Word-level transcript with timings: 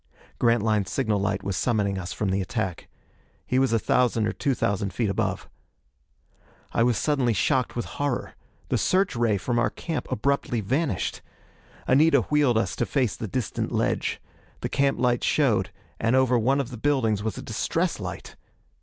Grantline's 0.39 0.89
signal 0.89 1.19
light 1.19 1.43
was 1.43 1.55
summoning 1.55 1.99
us 1.99 2.11
from 2.11 2.29
the 2.29 2.41
attack. 2.41 2.87
He 3.45 3.59
was 3.59 3.71
a 3.71 3.77
thousand 3.77 4.25
or 4.25 4.31
two 4.31 4.55
thousand 4.55 4.93
feet 4.95 5.11
above. 5.11 5.47
I 6.71 6.81
was 6.81 6.97
suddenly 6.97 7.33
shocked 7.33 7.75
with 7.75 7.85
horror. 7.85 8.33
The 8.69 8.79
search 8.79 9.15
ray 9.15 9.37
from 9.37 9.59
our 9.59 9.69
camp 9.69 10.11
abruptly 10.11 10.59
vanished! 10.59 11.21
Anita 11.85 12.21
wheeled 12.21 12.57
us 12.57 12.75
to 12.77 12.85
face 12.87 13.15
the 13.15 13.27
distant 13.27 13.71
ledge. 13.71 14.19
The 14.61 14.69
camp 14.69 14.97
lights 14.97 15.27
showed, 15.27 15.69
and 15.99 16.15
over 16.15 16.35
one 16.39 16.59
of 16.59 16.71
the 16.71 16.77
buildings 16.77 17.21
was 17.21 17.37
a 17.37 17.43
distress 17.43 17.99
light! 17.99 18.35